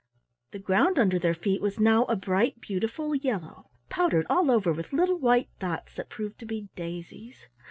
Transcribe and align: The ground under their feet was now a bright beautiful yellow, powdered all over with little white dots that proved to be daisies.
The 0.49 0.57
ground 0.57 0.97
under 0.97 1.19
their 1.19 1.35
feet 1.35 1.61
was 1.61 1.79
now 1.79 2.05
a 2.05 2.15
bright 2.15 2.59
beautiful 2.59 3.13
yellow, 3.13 3.69
powdered 3.87 4.25
all 4.31 4.49
over 4.49 4.73
with 4.73 4.91
little 4.93 5.19
white 5.19 5.49
dots 5.59 5.93
that 5.95 6.09
proved 6.09 6.39
to 6.39 6.45
be 6.47 6.69
daisies. 6.75 7.45